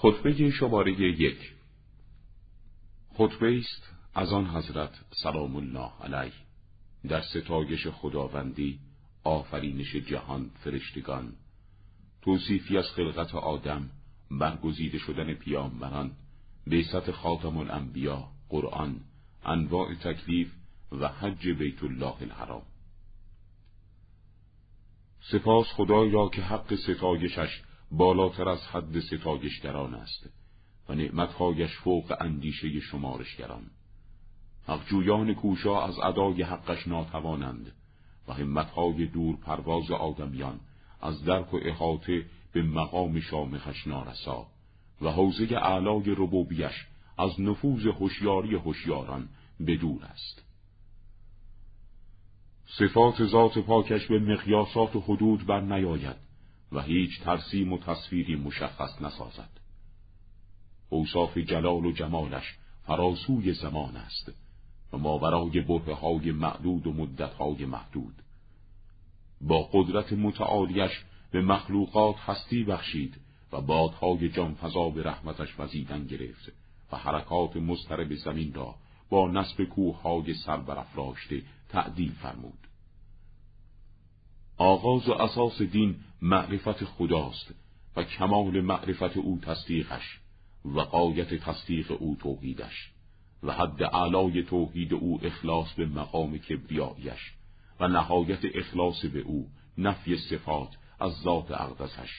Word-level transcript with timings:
خطبه 0.00 0.50
شماره 0.50 0.92
یک. 1.00 1.52
خطبه 3.14 3.58
است 3.58 3.92
از 4.14 4.32
آن 4.32 4.46
حضرت 4.46 4.90
سلام 5.22 5.56
الله 5.56 5.90
علیه. 6.02 6.32
در 7.08 7.20
ستایش 7.20 7.86
خداوندی 7.86 8.78
آفرینش 9.24 9.96
جهان 9.96 10.50
فرشتگان. 10.64 11.32
توصیفی 12.22 12.78
از 12.78 12.84
خلقت 12.84 13.34
آدم 13.34 13.90
برگزیده 14.30 14.98
شدن 14.98 15.34
پیامبران 15.34 16.10
بیست 16.66 17.10
خاتم 17.10 17.56
الانبیا 17.56 18.28
قرآن 18.48 19.00
انواع 19.44 19.94
تکلیف 19.94 20.52
و 20.92 21.08
حج 21.08 21.48
بیت 21.48 21.82
الله 21.82 22.22
الحرام. 22.22 22.62
سپاس 25.20 25.66
خدایا 25.66 26.28
که 26.28 26.42
حق 26.42 26.74
ستایشش 26.74 27.62
بالاتر 27.90 28.48
از 28.48 28.66
حد 28.66 29.00
ستایشگران 29.00 29.94
است 29.94 30.30
و 30.88 30.94
نعمتهایش 30.94 31.76
فوق 31.76 32.16
اندیشه 32.20 32.80
شمارشگران. 32.80 33.70
حقجویان 34.66 35.34
کوشا 35.34 35.82
از 35.82 35.98
ادای 35.98 36.42
حقش 36.42 36.88
ناتوانند 36.88 37.72
و 38.28 38.32
همتهای 38.32 39.06
دور 39.06 39.36
پرواز 39.36 39.90
آدمیان 39.90 40.60
از 41.00 41.24
درک 41.24 41.54
و 41.54 41.58
احاطه 41.62 42.26
به 42.52 42.62
مقام 42.62 43.20
شامخش 43.20 43.86
نارسا 43.86 44.46
و 45.02 45.10
حوزه 45.10 45.56
اعلای 45.56 46.04
ربوبیش 46.10 46.86
از 47.18 47.40
نفوذ 47.40 47.86
هوشیاری 47.86 48.54
هوشیاران 48.54 49.28
بدور 49.66 50.04
است. 50.04 50.42
صفات 52.78 53.24
ذات 53.24 53.58
پاکش 53.58 54.06
به 54.06 54.18
مقیاسات 54.18 54.96
و 54.96 55.00
حدود 55.00 55.46
بر 55.46 55.60
نیاید 55.60 56.25
و 56.72 56.82
هیچ 56.82 57.20
ترسیم 57.20 57.72
و 57.72 57.78
تصویری 57.78 58.36
مشخص 58.36 59.02
نسازد. 59.02 59.60
اوصاف 60.88 61.38
جلال 61.38 61.86
و 61.86 61.92
جمالش 61.92 62.56
فراسوی 62.86 63.52
زمان 63.52 63.96
است 63.96 64.32
و 64.92 64.98
ماورای 64.98 65.60
بره 65.60 65.94
های 65.94 66.32
معدود 66.32 66.86
و 66.86 66.92
مدت 66.92 67.34
های 67.34 67.64
محدود. 67.64 68.14
با 69.40 69.68
قدرت 69.72 70.12
متعالیش 70.12 71.04
به 71.30 71.42
مخلوقات 71.42 72.16
هستی 72.16 72.64
بخشید 72.64 73.14
و 73.52 73.60
بادهای 73.60 74.28
جانفضا 74.28 74.88
به 74.88 75.02
رحمتش 75.02 75.60
وزیدن 75.60 76.06
گرفت 76.06 76.52
و 76.92 76.96
حرکات 76.96 77.56
مضطرب 77.56 78.14
زمین 78.14 78.54
را 78.54 78.74
با 79.10 79.30
نصب 79.30 79.64
کوههای 79.64 80.34
سر 80.34 80.56
برافراشته 80.56 81.42
تعدیل 81.68 82.12
فرمود. 82.12 82.58
آغاز 84.56 85.08
و 85.08 85.12
اساس 85.12 85.62
دین 85.62 85.96
معرفت 86.22 86.84
خداست 86.84 87.54
و 87.96 88.04
کمال 88.04 88.60
معرفت 88.60 89.16
او 89.16 89.38
تصدیقش 89.42 90.20
و 90.64 90.80
قایت 90.80 91.34
تصدیق 91.34 91.92
او 91.98 92.16
توحیدش 92.20 92.92
و 93.42 93.52
حد 93.52 93.82
اعلای 93.82 94.42
توحید 94.42 94.94
او 94.94 95.20
اخلاص 95.22 95.72
به 95.72 95.86
مقام 95.86 96.38
کبریایش 96.38 97.32
و 97.80 97.88
نهایت 97.88 98.40
اخلاص 98.54 99.04
به 99.04 99.20
او 99.20 99.48
نفی 99.78 100.16
صفات 100.16 100.76
از 101.00 101.12
ذات 101.12 101.50
اقدسش. 101.50 102.10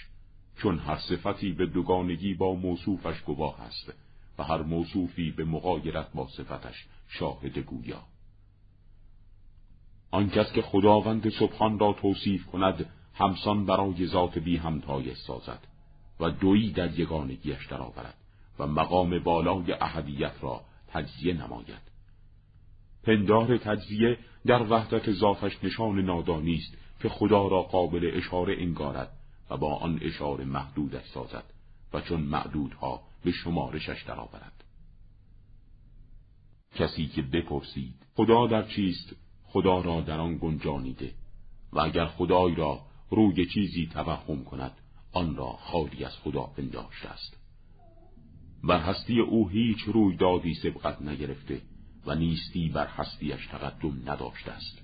چون 0.58 0.80
هر 0.80 0.98
صفتی 0.98 1.52
به 1.52 1.66
دوگانگی 1.66 2.34
با 2.34 2.56
موصوفش 2.56 3.22
گواه 3.22 3.62
است 3.62 3.94
و 4.38 4.44
هر 4.44 4.62
موصوفی 4.62 5.32
به 5.32 5.46
مقایرت 5.46 6.12
با 6.14 6.28
صفتش 6.28 6.86
شاهد 7.08 7.58
گویا. 7.58 8.04
آنکس 10.12 10.52
که 10.52 10.62
خداوند 10.62 11.30
سبحان 11.30 11.80
را 11.80 11.94
توصیف 11.94 12.46
کند 12.46 12.86
همسان 13.18 13.66
برای 13.66 14.08
ذات 14.08 14.38
بی 14.38 14.58
همتای 14.58 15.16
سازد 15.16 15.68
و 16.20 16.30
دویی 16.30 16.72
در 16.72 17.00
یگانگیش 17.00 17.66
درآورد 17.66 18.18
و 18.60 18.68
مقام 18.68 19.20
بالای 19.20 19.72
احدیت 19.72 20.34
را 20.42 20.62
تجزیه 20.88 21.34
نماید. 21.34 21.88
پندار 23.04 23.58
تجزیه 23.58 24.18
در 24.46 24.62
وحدت 24.62 25.12
ذاتش 25.12 25.64
نشان 25.64 26.00
نادانی 26.00 26.56
است 26.56 26.78
که 27.02 27.10
خدا 27.10 27.48
را 27.48 27.62
قابل 27.62 28.12
اشاره 28.14 28.56
انگارد 28.60 29.12
و 29.50 29.58
با 29.58 29.76
آن 29.76 30.00
اشاره 30.02 30.46
محدودش 30.46 31.06
سازد 31.14 31.44
و 31.94 32.02
چون 32.02 32.22
معدودها 32.22 33.02
به 33.24 33.32
شمارشش 33.32 34.04
درآورد. 34.08 34.64
کسی 36.76 37.08
که 37.08 37.22
بپرسید 37.22 37.94
خدا 38.16 38.48
در 38.48 38.64
چیست؟ 38.64 39.16
خدا 39.48 39.82
را 39.82 40.02
در 40.02 40.20
آن 40.20 40.38
گنجانیده 40.38 41.14
و 41.74 41.80
اگر 41.80 42.06
خدای 42.06 42.56
را 42.56 42.87
روی 43.10 43.46
چیزی 43.46 43.88
توهم 43.94 44.44
کند 44.44 44.72
آن 45.14 45.36
را 45.36 45.52
خالی 45.52 46.04
از 46.04 46.18
خدا 46.18 46.44
پنداشته 46.44 47.10
است. 47.10 47.38
بر 48.64 48.80
هستی 48.80 49.20
او 49.20 49.50
هیچ 49.50 49.80
روی 49.80 50.16
دادی 50.16 50.54
سبقت 50.54 51.02
نگرفته 51.02 51.62
و 52.06 52.16
نیستی 52.16 52.70
بر 52.70 52.88
هستیش 52.88 53.48
تقدم 53.52 54.02
نداشته 54.06 54.52
است. 54.52 54.82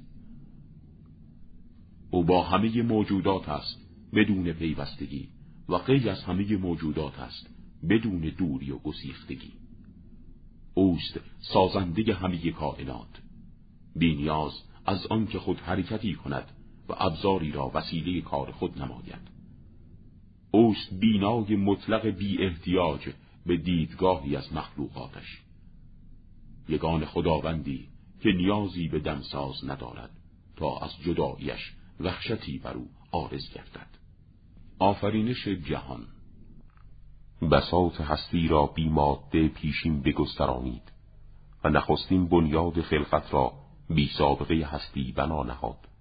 او 2.11 2.23
با 2.23 2.43
همه 2.43 2.81
موجودات 2.81 3.49
است 3.49 3.77
بدون 4.13 4.53
پیوستگی 4.53 5.29
و 5.69 5.77
غیر 5.77 6.09
از 6.09 6.23
همه 6.23 6.57
موجودات 6.57 7.19
است 7.19 7.49
بدون 7.89 8.21
دوری 8.37 8.71
و 8.71 8.77
گسیختگی. 8.77 9.53
اوست 10.73 11.19
سازنده 11.39 12.13
همه 12.13 12.51
کائنات. 12.51 13.21
بینیاز 13.95 14.53
از 14.85 15.07
آنکه 15.07 15.39
خود 15.39 15.57
حرکتی 15.57 16.13
کند 16.13 16.51
و 16.89 16.93
ابزاری 16.97 17.51
را 17.51 17.71
وسیله 17.73 18.21
کار 18.21 18.51
خود 18.51 18.81
نماید. 18.81 19.33
اوست 20.51 20.93
بینای 20.99 21.55
مطلق 21.55 22.05
بی 22.05 22.45
احتیاج 22.45 23.09
به 23.45 23.57
دیدگاهی 23.57 24.35
از 24.35 24.53
مخلوقاتش. 24.53 25.41
یگان 26.69 27.05
خداوندی 27.05 27.87
که 28.21 28.31
نیازی 28.31 28.87
به 28.87 28.99
دمساز 28.99 29.65
ندارد 29.65 30.09
تا 30.55 30.77
از 30.77 30.91
جداییش 31.05 31.73
وحشتی 31.99 32.57
بر 32.57 32.73
او 32.73 32.89
آرز 33.11 33.53
گردد. 33.53 33.97
آفرینش 34.79 35.47
جهان. 35.47 36.07
بساط 37.51 38.01
هستی 38.01 38.47
را 38.47 38.65
بی 38.65 38.89
ماده 38.89 39.47
پیشین 39.47 40.01
بگسترانید 40.01 40.91
و 41.63 41.69
نخستین 41.69 42.27
بنیاد 42.27 42.81
خلقت 42.81 43.33
را 43.33 43.53
بی 43.89 44.07
سابقه 44.17 44.55
هستی 44.55 45.11
بنا 45.11 45.43
نهاد. 45.43 45.92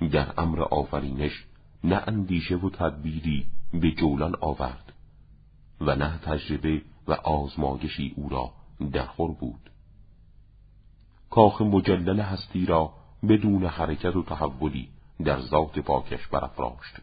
در 0.00 0.40
امر 0.40 0.62
آفرینش 0.62 1.44
نه 1.84 2.02
اندیشه 2.06 2.56
و 2.56 2.70
تدبیری 2.70 3.46
به 3.72 3.90
جولان 3.90 4.34
آورد 4.40 4.92
و 5.80 5.96
نه 5.96 6.18
تجربه 6.18 6.82
و 7.08 7.12
آزمایشی 7.12 8.12
او 8.16 8.28
را 8.28 8.50
درخور 8.92 9.30
بود. 9.30 9.70
کاخ 11.30 11.62
مجلل 11.62 12.20
هستی 12.20 12.66
را 12.66 12.92
بدون 13.28 13.64
حرکت 13.64 14.16
و 14.16 14.22
تحولی 14.22 14.88
در 15.24 15.40
ذات 15.40 15.78
پاکش 15.78 16.26
برافراشت 16.26 16.96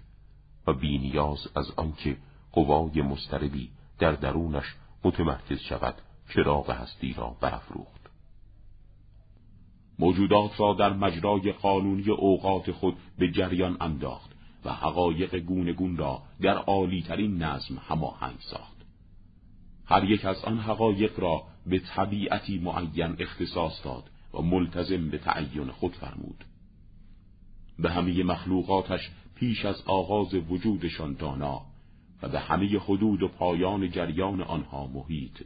و 0.67 0.73
بینیاز 0.73 1.47
از 1.55 1.71
آنکه 1.75 2.17
قوای 2.51 3.01
مستربی 3.01 3.69
در 3.99 4.11
درونش 4.11 4.75
متمرکز 5.03 5.59
شود 5.59 5.95
چراغ 6.29 6.69
هستی 6.69 7.13
را 7.13 7.35
برافروخت. 7.41 8.02
موجودات 10.03 10.59
را 10.59 10.73
در 10.73 10.93
مجرای 10.93 11.51
قانونی 11.51 12.09
اوقات 12.09 12.71
خود 12.71 12.97
به 13.17 13.31
جریان 13.31 13.77
انداخت 13.81 14.31
و 14.65 14.73
حقایق 14.73 15.35
گونگون 15.35 15.97
را 15.97 16.21
در 16.41 16.57
عالیترین 16.57 17.43
نظم 17.43 17.81
هماهنگ 17.87 18.37
ساخت. 18.39 18.77
هر 19.85 20.03
یک 20.03 20.25
از 20.25 20.45
آن 20.45 20.59
حقایق 20.59 21.19
را 21.19 21.43
به 21.65 21.79
طبیعتی 21.79 22.59
معین 22.59 23.15
اختصاص 23.19 23.85
داد 23.85 24.03
و 24.33 24.41
ملتزم 24.41 25.09
به 25.09 25.17
تعین 25.17 25.71
خود 25.71 25.95
فرمود. 25.95 26.45
به 27.79 27.91
همه 27.91 28.23
مخلوقاتش 28.23 29.11
پیش 29.35 29.65
از 29.65 29.83
آغاز 29.85 30.33
وجودشان 30.33 31.13
دانا 31.13 31.61
و 32.23 32.29
به 32.29 32.39
همه 32.39 32.79
حدود 32.79 33.23
و 33.23 33.27
پایان 33.27 33.91
جریان 33.91 34.41
آنها 34.41 34.88
محیط 34.88 35.41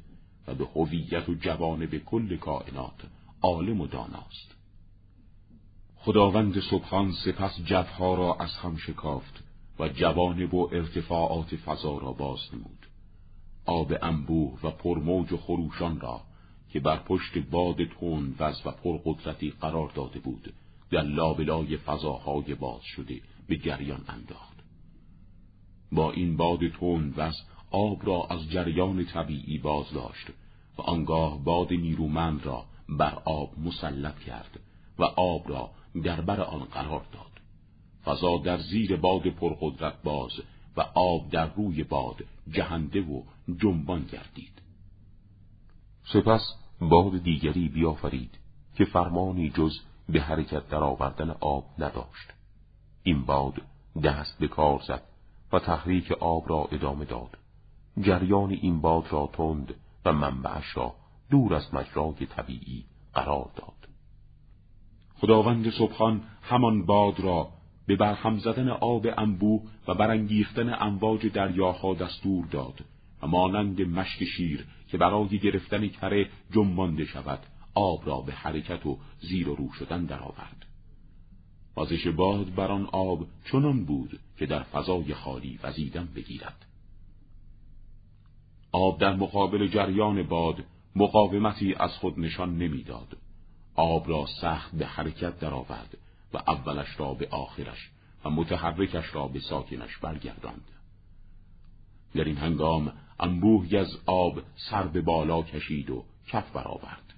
و 0.47 0.55
به 0.55 0.65
هویت 0.75 1.29
و 1.29 1.33
جوانب 1.33 1.97
کل 1.97 2.37
کائنات 2.37 3.03
عالم 3.41 3.81
و 3.81 3.87
داناست. 3.87 4.55
خداوند 5.95 6.59
سبحان 6.59 7.11
سپس 7.25 7.61
جبها 7.65 8.15
را 8.15 8.37
از 8.39 8.51
هم 8.51 8.77
شکافت 8.77 9.43
و 9.79 9.89
جوانب 9.89 10.53
و 10.53 10.69
ارتفاعات 10.71 11.55
فضا 11.55 11.97
را 11.97 12.11
باز 12.11 12.39
نمود. 12.53 12.87
آب 13.65 13.93
انبوه 14.01 14.59
و 14.63 14.71
پرموج 14.71 15.33
و 15.33 15.37
خروشان 15.37 15.99
را 15.99 16.21
که 16.69 16.79
بر 16.79 16.97
پشت 16.97 17.37
باد 17.37 17.83
تون 17.83 18.35
وز 18.39 18.61
و 18.65 18.71
پرقدرتی 18.71 19.53
قرار 19.61 19.91
داده 19.95 20.19
بود 20.19 20.53
در 20.91 21.01
لابلای 21.01 21.77
فضاهای 21.77 22.55
باز 22.55 22.81
شده 22.83 23.21
به 23.47 23.57
جریان 23.57 24.03
انداخت. 24.07 24.57
با 25.91 26.11
این 26.11 26.37
باد 26.37 26.67
تون 26.67 27.13
وز 27.17 27.35
آب 27.71 28.07
را 28.07 28.27
از 28.29 28.49
جریان 28.51 29.05
طبیعی 29.05 29.57
باز 29.57 29.93
داشت 29.93 30.27
و 30.77 30.81
آنگاه 30.81 31.43
باد 31.43 31.73
نیرومند 31.73 32.45
را 32.45 32.65
بر 32.89 33.21
آب 33.25 33.59
مسلط 33.59 34.19
کرد 34.19 34.59
و 34.99 35.03
آب 35.03 35.49
را 35.49 35.69
در 36.03 36.21
بر 36.21 36.41
آن 36.41 36.59
قرار 36.63 37.05
داد. 37.11 37.31
فضا 38.05 38.37
در 38.37 38.57
زیر 38.57 38.95
باد 38.95 39.27
پرقدرت 39.27 40.01
باز 40.03 40.31
و 40.77 40.81
آب 40.95 41.29
در 41.29 41.53
روی 41.53 41.83
باد 41.83 42.15
جهنده 42.49 43.01
و 43.01 43.21
جنبان 43.57 44.03
گردید. 44.03 44.61
سپس 46.13 46.53
باد 46.81 47.23
دیگری 47.23 47.69
بیافرید 47.69 48.37
که 48.75 48.85
فرمانی 48.85 49.49
جز 49.49 49.79
به 50.09 50.21
حرکت 50.21 50.69
در 50.69 50.83
آوردن 50.83 51.29
آب 51.29 51.65
نداشت. 51.79 52.33
این 53.03 53.25
باد 53.25 53.61
دست 54.03 54.39
به 54.39 54.47
کار 54.47 54.81
زد 54.87 55.03
و 55.53 55.59
تحریک 55.59 56.11
آب 56.11 56.49
را 56.49 56.67
ادامه 56.71 57.05
داد. 57.05 57.37
جریان 58.01 58.51
این 58.51 58.81
باد 58.81 59.07
را 59.11 59.29
تند 59.33 59.73
و 60.05 60.13
منبعش 60.13 60.77
را 60.77 60.95
دور 61.29 61.55
از 61.55 61.73
مجرای 61.73 62.25
طبیعی 62.25 62.85
قرار 63.13 63.51
داد 63.55 63.73
خداوند 65.21 65.69
سبحان 65.69 66.21
همان 66.41 66.85
باد 66.85 67.19
را 67.19 67.49
به 67.87 67.95
برهم 67.95 68.37
زدن 68.37 68.69
آب 68.69 69.07
انبوه 69.17 69.61
و 69.87 69.93
برانگیختن 69.93 70.73
امواج 70.73 71.27
دریاها 71.27 71.93
دستور 71.93 72.45
داد 72.45 72.85
و 73.21 73.27
مانند 73.27 73.81
مشک 73.81 74.23
شیر 74.23 74.65
که 74.87 74.97
برای 74.97 75.39
گرفتن 75.39 75.87
کره 75.87 76.29
جنبانده 76.51 77.05
شود 77.05 77.39
آب 77.73 78.07
را 78.07 78.21
به 78.21 78.33
حرکت 78.33 78.85
و 78.85 78.97
زیر 79.19 79.49
و 79.49 79.55
رو 79.55 79.71
شدن 79.71 80.05
درآورد. 80.05 80.65
بازش 81.75 82.07
باد 82.07 82.55
بر 82.55 82.71
آن 82.71 82.85
آب 82.85 83.27
چنان 83.51 83.85
بود 83.85 84.19
که 84.37 84.45
در 84.45 84.63
فضای 84.63 85.13
خالی 85.13 85.59
وزیدن 85.63 86.07
بگیرد. 86.15 86.65
آب 88.71 88.99
در 88.99 89.15
مقابل 89.15 89.67
جریان 89.67 90.23
باد 90.23 90.63
مقاومتی 90.97 91.73
از 91.73 91.91
خود 91.91 92.19
نشان 92.19 92.57
نمی‌داد. 92.57 93.17
آب 93.75 94.09
را 94.09 94.25
سخت 94.41 94.75
به 94.75 94.85
حرکت 94.85 95.39
درآورد 95.39 95.97
و 96.33 96.37
اولش 96.37 96.99
را 96.99 97.13
به 97.13 97.27
آخرش 97.31 97.91
و 98.25 98.29
متحرکش 98.29 99.15
را 99.15 99.27
به 99.27 99.39
ساکنش 99.39 99.97
برگرداند. 99.97 100.71
در 102.15 102.23
این 102.23 102.37
هنگام 102.37 102.93
انبوهی 103.19 103.77
از 103.77 103.97
آب 104.05 104.41
سر 104.55 104.87
به 104.87 105.01
بالا 105.01 105.41
کشید 105.41 105.89
و 105.89 106.03
کف 106.27 106.51
برآورد. 106.51 107.13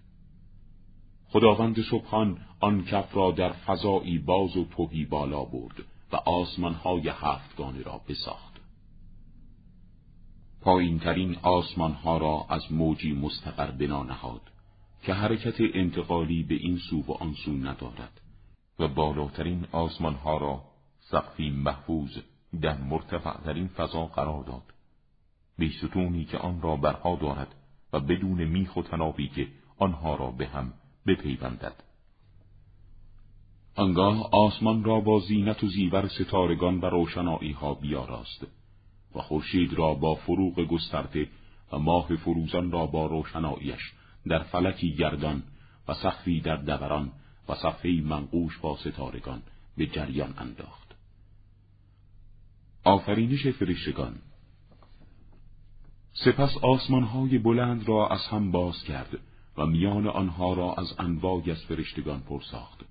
خداوند 1.29 1.81
سبحان 1.91 2.37
آن 2.59 2.85
کف 2.85 3.15
را 3.15 3.31
در 3.31 3.51
فضایی 3.51 4.17
باز 4.17 4.57
و 4.57 4.65
توهی 4.65 5.05
بالا 5.05 5.43
برد 5.43 5.75
و 6.11 6.15
آسمانهای 6.15 7.09
هفتگانه 7.09 7.83
را 7.83 8.01
بساخت. 8.07 8.48
پایین 10.61 10.99
ترین 10.99 11.35
آسمان 11.41 11.91
ها 11.91 12.17
را 12.17 12.45
از 12.49 12.71
موجی 12.71 13.13
مستقر 13.13 13.71
بنا 13.71 14.03
نهاد 14.03 14.41
که 15.03 15.13
حرکت 15.13 15.55
انتقالی 15.59 16.43
به 16.43 16.55
این 16.55 16.77
سو 16.77 17.01
و 17.01 17.11
آن 17.11 17.33
سو 17.33 17.51
ندارد 17.51 18.21
و 18.79 18.87
بالاترین 18.87 19.65
آسمان 19.71 20.13
ها 20.13 20.37
را 20.37 20.63
سقفی 20.99 21.49
محفوظ 21.49 22.17
در 22.61 22.77
مرتفعترین 22.77 23.67
فضا 23.67 24.05
قرار 24.05 24.43
داد. 24.43 24.63
بیستونی 25.57 26.25
که 26.25 26.37
آن 26.37 26.61
را 26.61 26.75
برها 26.75 27.15
دارد 27.15 27.55
و 27.93 27.99
بدون 27.99 28.43
میخ 28.43 28.75
و 28.75 28.81
تنابی 28.81 29.27
که 29.27 29.47
آنها 29.77 30.15
را 30.15 30.31
به 30.31 30.47
هم 30.47 30.73
بپیوندد. 31.07 31.83
آنگاه 33.75 34.29
آسمان 34.31 34.83
را 34.83 34.99
با 34.99 35.19
زینت 35.19 35.63
و 35.63 35.67
زیور 35.67 36.07
ستارگان 36.07 36.79
و 36.79 36.85
روشنایی 36.85 37.51
ها 37.51 37.73
بیاراست. 37.73 38.47
و 39.15 39.19
خورشید 39.19 39.73
را 39.73 39.93
با 39.93 40.15
فروغ 40.15 40.55
گسترده 40.55 41.29
و 41.71 41.79
ماه 41.79 42.15
فروزان 42.15 42.71
را 42.71 42.85
با 42.85 43.05
روشناییش 43.05 43.91
در 44.27 44.43
فلکی 44.43 44.95
گردان 44.95 45.43
و 45.87 45.93
سخفی 45.93 46.41
در 46.41 46.55
دوران 46.55 47.11
و 47.49 47.55
صفحه 47.55 48.01
منقوش 48.01 48.57
با 48.57 48.77
ستارگان 48.77 49.41
به 49.77 49.87
جریان 49.87 50.33
انداخت. 50.37 50.95
آفرینش 52.83 53.47
فرشتگان 53.47 54.15
سپس 56.13 56.57
آسمانهای 56.57 57.37
بلند 57.37 57.87
را 57.87 58.07
از 58.07 58.27
هم 58.27 58.51
باز 58.51 58.83
کرد 58.83 59.19
و 59.57 59.65
میان 59.65 60.07
آنها 60.07 60.53
را 60.53 60.73
از 60.73 60.95
انواعی 60.99 61.51
از 61.51 61.63
فرشتگان 61.63 62.19
پرساخت. 62.19 62.85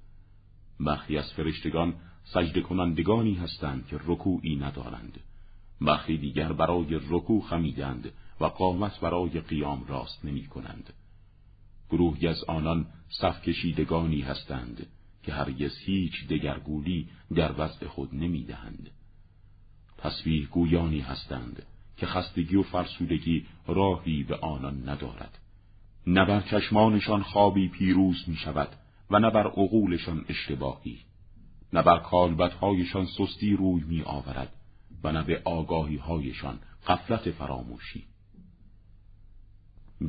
برخی 0.80 1.18
از 1.18 1.32
فرشتگان 1.32 1.94
سجده 2.24 2.60
کنندگانی 2.60 3.34
هستند 3.34 3.86
که 3.86 4.00
رکوعی 4.06 4.56
ندارند. 4.56 5.20
برخی 5.80 6.18
دیگر 6.18 6.52
برای 6.52 7.00
رکوع 7.08 7.42
خمیدند 7.42 8.12
و 8.40 8.44
قامت 8.44 9.00
برای 9.00 9.40
قیام 9.40 9.84
راست 9.88 10.24
نمی 10.24 10.46
کنند. 10.46 10.92
گروهی 11.90 12.28
از 12.28 12.44
آنان 12.44 12.86
صف 13.08 13.42
کشیدگانی 13.42 14.20
هستند 14.20 14.86
که 15.22 15.32
هرگز 15.32 15.78
هیچ 15.78 16.28
دگرگولی 16.28 17.08
در 17.34 17.52
وضع 17.58 17.86
خود 17.86 18.14
نمی 18.14 18.44
دهند. 18.44 18.90
تصویح 19.98 20.48
گویانی 20.48 21.00
هستند 21.00 21.62
که 21.96 22.06
خستگی 22.06 22.56
و 22.56 22.62
فرسودگی 22.62 23.46
راهی 23.66 24.22
به 24.22 24.36
آنان 24.36 24.88
ندارد. 24.88 25.38
نه 26.06 26.24
بر 26.24 26.40
چشمانشان 26.40 27.22
خوابی 27.22 27.68
پیروز 27.68 28.24
می 28.26 28.36
شود 28.36 28.68
و 29.10 29.18
نه 29.18 29.30
بر 29.30 29.46
عقولشان 29.46 30.24
اشتباهی. 30.28 30.98
نه 31.72 31.82
بر 31.82 31.98
کالبتهایشان 31.98 33.06
سستی 33.06 33.56
روی 33.56 33.84
می 33.84 34.02
آورد 34.02 34.52
و 35.04 35.12
نه 35.12 35.22
به 35.22 35.42
آگاهی 35.44 35.96
هایشان 35.96 36.58
قفلت 36.86 37.30
فراموشی. 37.30 38.04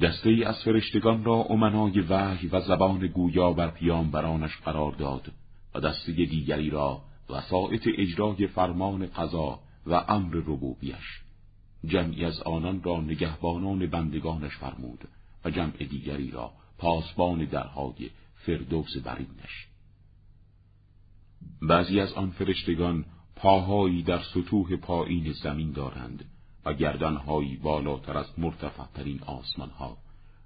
دسته 0.01 0.29
ای 0.29 0.43
از 0.43 0.63
فرشتگان 0.63 1.23
را 1.23 1.35
امنای 1.35 1.99
وحی 1.99 2.47
و 2.47 2.61
زبان 2.61 3.07
گویا 3.07 3.53
بر 3.53 3.73
برانش 4.11 4.57
قرار 4.57 4.91
داد 4.91 5.31
و 5.75 5.79
دسته 5.79 6.11
دیگری 6.11 6.69
را 6.69 7.01
وسائط 7.29 7.87
اجرای 7.97 8.47
فرمان 8.47 9.07
قضا 9.07 9.59
و 9.85 9.93
امر 9.93 10.35
ربوبیش 10.35 11.21
جمعی 11.85 12.25
از 12.25 12.41
آنان 12.41 12.83
را 12.83 13.01
نگهبانان 13.01 13.85
بندگانش 13.85 14.57
فرمود 14.57 15.07
و 15.45 15.49
جمع 15.49 15.77
دیگری 15.77 16.31
را 16.31 16.51
پاسبان 16.77 17.45
درهای 17.45 18.09
فردوس 18.35 18.97
برینش 18.97 19.67
بعضی 21.61 21.99
از 21.99 22.13
آن 22.13 22.29
فرشتگان 22.29 23.05
پاهایی 23.41 24.03
در 24.03 24.21
سطوح 24.33 24.75
پایین 24.75 25.31
زمین 25.31 25.71
دارند 25.71 26.25
و 26.65 26.73
گردنهایی 26.73 27.57
بالاتر 27.57 28.17
از 28.17 28.39
مرتفعترین 28.39 29.19
آسمانها 29.23 29.97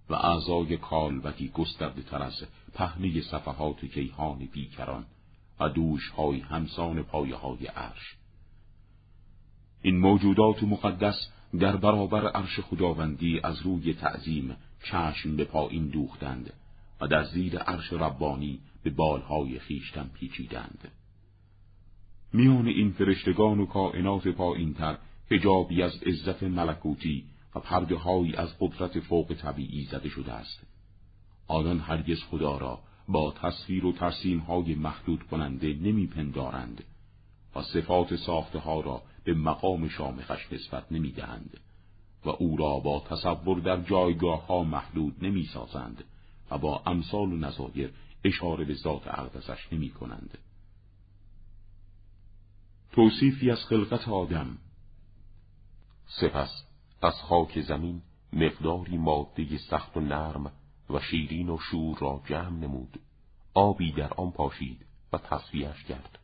و 0.10 0.14
اعضای 0.14 0.78
کالبکی 0.78 1.50
گسترده 1.50 2.02
تر 2.02 2.22
از 2.22 2.34
پهنه 2.74 3.22
صفحات 3.22 3.86
کیهان 3.86 4.38
بیکران 4.54 5.06
و 5.60 5.70
دوشهای 5.70 6.40
همسان 6.40 7.04
پایه 7.04 7.36
های 7.36 7.66
عرش. 7.66 8.16
این 9.82 9.98
موجودات 9.98 10.64
مقدس 10.64 11.28
در 11.60 11.76
برابر 11.76 12.28
عرش 12.28 12.60
خداوندی 12.60 13.40
از 13.44 13.62
روی 13.62 13.94
تعظیم 13.94 14.56
چشم 14.84 15.36
به 15.36 15.44
پایین 15.44 15.88
دوختند 15.88 16.54
و 17.02 17.08
در 17.08 17.24
زیر 17.24 17.58
عرش 17.58 17.94
ربانی 17.94 18.60
به 18.84 18.90
بالهای 18.90 19.60
خیشتن 19.60 20.10
پیچیدند. 20.14 20.92
میان 22.34 22.68
این 22.68 22.92
فرشتگان 22.92 23.60
و 23.60 23.66
کائنات 23.66 24.28
پایینتر 24.28 24.98
هجابی 25.32 25.82
از 25.82 26.04
عزت 26.04 26.44
ملکوتی 26.44 27.24
و 27.56 27.60
پرده 27.60 27.98
از 28.38 28.50
قدرت 28.60 29.00
فوق 29.00 29.34
طبیعی 29.34 29.84
زده 29.84 30.10
شده 30.10 30.34
است. 30.34 30.68
آنان 31.48 31.80
هرگز 31.80 32.24
خدا 32.24 32.58
را 32.58 32.80
با 33.08 33.32
تصویر 33.32 33.86
و 33.86 33.92
ترسیم 33.92 34.40
های 34.40 34.76
محدود 34.76 35.24
کننده 35.24 35.74
نمیپندارند 35.74 36.84
و 37.56 37.62
صفات 37.62 38.16
ساخته 38.16 38.60
ها 38.60 38.80
را 38.80 39.02
به 39.24 39.34
مقام 39.34 39.88
شامخش 39.88 40.54
نسبت 40.54 40.92
نمی‌دهند 40.92 41.60
و 42.26 42.30
او 42.30 42.58
را 42.58 42.80
با 42.80 43.00
تصور 43.00 43.60
در 43.60 43.82
جایگاه 43.82 44.46
ها 44.48 44.64
محدود 44.64 45.16
نمی 45.22 45.44
سازند 45.44 46.04
و 46.52 46.58
با 46.58 46.82
امثال 46.86 47.34
و 47.34 47.38
نظایر 47.38 47.94
اشاره 48.24 48.66
به 48.66 48.74
ذات 48.74 49.08
اقدسش 49.08 49.68
نمی 49.72 49.90
کنند. 49.90 50.38
توصیفی 52.94 53.52
از 53.52 53.66
خلقت 53.66 54.10
آدم. 54.10 54.58
سپس 56.08 56.64
از 57.02 57.14
خاک 57.14 57.62
زمین 57.62 58.02
مقداری 58.34 58.98
ماده 58.98 59.58
سخت 59.58 59.98
و 59.98 60.00
نرم 60.00 60.52
و 60.90 61.00
شیرین 61.00 61.50
و 61.50 61.58
شور 61.58 61.98
را 61.98 62.22
جمع 62.26 62.60
نمود. 62.60 63.00
آبی 63.54 63.92
در 63.92 64.14
آن 64.14 64.32
پاشید 64.32 64.86
و 65.14 65.18
تصفیهش 65.18 65.84
کرد. 65.84 66.20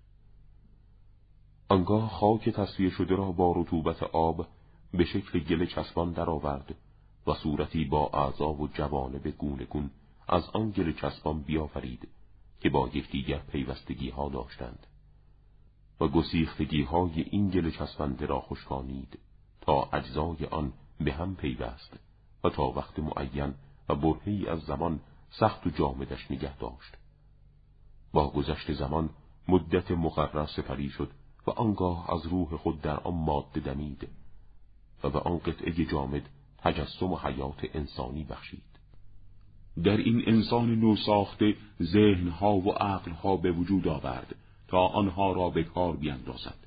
آنگاه 1.70 2.10
خاک 2.10 2.50
تصفیه 2.50 2.90
شده 2.90 3.16
را 3.16 3.32
با 3.32 3.54
رطوبت 3.58 4.04
آب 4.04 4.48
به 4.94 5.06
شکل 5.06 5.40
گل 5.40 5.66
چسبان 5.66 6.12
درآورد 6.12 6.76
و 7.28 7.34
صورتی 7.34 7.86
با 7.86 8.10
اعضا 8.14 8.54
و 8.54 8.68
جوانب 8.68 9.28
گونه 9.28 9.66
گون 9.66 9.92
از 10.28 10.50
آن 10.54 10.72
گل 10.72 10.92
چسبان 10.92 11.42
بیافرید 11.42 12.08
که 12.62 12.70
با 12.70 12.90
یکدیگر 12.94 13.40
پیوستگی 13.40 14.10
ها 14.10 14.30
داشتند. 14.30 14.88
و 16.00 16.08
گسیختگی 16.08 16.84
های 16.84 17.22
این 17.22 17.50
گل 17.50 17.72
چسبنده 17.72 18.26
را 18.26 18.42
خشکانید 18.42 19.20
تا 19.62 19.90
اجزای 19.94 20.46
آن 20.46 20.74
به 21.00 21.14
هم 21.14 21.36
پیوست 21.36 22.00
و 22.44 22.50
تا 22.50 22.64
وقت 22.64 23.00
معین 23.00 23.54
و 23.90 23.96
برهی 23.96 24.48
از 24.48 24.60
زمان 24.60 25.00
سخت 25.30 25.68
و 25.68 25.70
جامدش 25.70 26.32
نگه 26.32 26.58
داشت. 26.58 26.98
با 28.14 28.32
گذشت 28.32 28.74
زمان 28.74 29.10
مدت 29.48 29.92
مقرر 29.92 30.46
سپری 30.46 30.90
شد 30.90 31.12
و 31.48 31.52
آنگاه 31.52 32.14
از 32.14 32.26
روح 32.26 32.56
خود 32.56 32.82
در 32.82 33.00
آن 33.00 33.14
ماده 33.14 33.60
دمید 33.60 34.08
و 35.04 35.10
به 35.10 35.20
آن 35.20 35.38
قطعه 35.38 35.86
جامد 35.86 36.30
تجسم 36.58 37.06
و 37.06 37.18
حیات 37.18 37.66
انسانی 37.74 38.24
بخشید. 38.24 38.64
در 39.84 39.98
این 39.98 40.24
انسان 40.28 40.76
نو 40.76 40.96
ساخته 40.96 41.56
ذهنها 41.82 42.54
و 42.54 42.72
عقلها 42.72 43.38
به 43.38 43.52
وجود 43.52 43.88
آورد 43.88 44.36
تا 44.70 44.88
آنها 44.88 45.32
را 45.32 45.50
به 45.50 45.64
کار 45.64 45.96
بیندازد. 45.96 46.58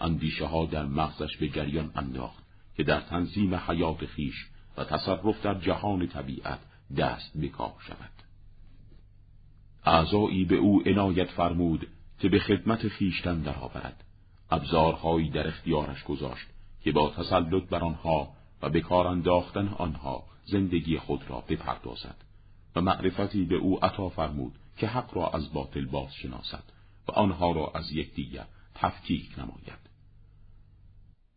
اندیشه 0.00 0.46
ها 0.46 0.66
در 0.66 0.84
مغزش 0.84 1.36
به 1.36 1.48
جریان 1.48 1.90
انداخت 1.94 2.44
که 2.76 2.82
در 2.82 3.00
تنظیم 3.00 3.54
حیات 3.54 4.06
خیش 4.06 4.46
و 4.76 4.84
تصرف 4.84 5.42
در 5.42 5.54
جهان 5.54 6.06
طبیعت 6.06 6.58
دست 6.96 7.38
به 7.38 7.48
کار 7.48 7.74
شود. 7.80 8.10
اعضایی 9.84 10.44
به 10.44 10.56
او 10.56 10.82
عنایت 10.86 11.30
فرمود 11.30 11.86
که 12.18 12.28
به 12.28 12.38
خدمت 12.38 12.88
خیشتن 12.88 13.40
درآورد. 13.40 14.04
ابزارهایی 14.50 15.30
در 15.30 15.48
اختیارش 15.48 16.04
گذاشت 16.04 16.46
که 16.82 16.92
با 16.92 17.10
تسلط 17.10 17.62
بر 17.62 17.84
آنها 17.84 18.28
و 18.62 18.70
به 18.70 18.80
کار 18.80 19.06
انداختن 19.06 19.68
آنها 19.68 20.24
زندگی 20.44 20.98
خود 20.98 21.30
را 21.30 21.44
بپردازد 21.48 22.16
و 22.76 22.80
معرفتی 22.80 23.44
به 23.44 23.54
او 23.54 23.84
عطا 23.84 24.08
فرمود 24.08 24.52
که 24.76 24.86
حق 24.86 25.16
را 25.16 25.28
از 25.28 25.52
باطل 25.52 25.84
باز 25.84 26.14
شناسد 26.14 26.73
و 27.08 27.12
آنها 27.12 27.52
را 27.52 27.72
از 27.74 27.92
یکدیگر 27.92 28.46
تفکیک 28.74 29.38
نماید 29.38 29.84